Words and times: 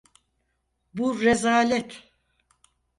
Bu 0.93 1.21
rezalet. 1.21 2.11